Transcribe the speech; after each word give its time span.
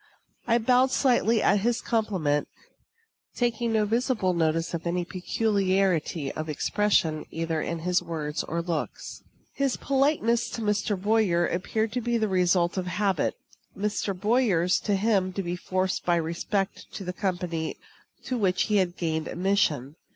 I 0.47 0.57
bowed 0.57 0.89
slightly 0.89 1.43
at 1.43 1.59
his 1.59 1.79
compliment, 1.79 2.47
taking 3.35 3.71
no 3.73 3.85
visible 3.85 4.33
notice 4.33 4.73
of 4.73 4.87
any 4.87 5.05
peculiarity 5.05 6.31
of 6.31 6.49
expression 6.49 7.23
either 7.29 7.61
in 7.61 7.77
his 7.85 8.01
words 8.01 8.43
or 8.43 8.63
looks. 8.63 9.21
His 9.53 9.77
politeness 9.77 10.49
to 10.53 10.63
Mr. 10.63 10.99
Boyer 10.99 11.45
appeared 11.45 11.91
to 11.91 12.01
be 12.01 12.17
the 12.17 12.27
result 12.27 12.77
of 12.77 12.87
habit; 12.87 13.35
Mr. 13.77 14.19
Boyer's 14.19 14.79
to 14.79 14.95
him 14.95 15.33
to 15.33 15.43
be 15.43 15.55
forced 15.55 16.03
by 16.03 16.15
respect 16.15 16.91
to 16.93 17.03
the 17.03 17.13
company 17.13 17.77
to 18.23 18.39
which 18.39 18.63
he 18.63 18.77
had 18.77 18.97
gained 18.97 19.27
admission. 19.27 19.97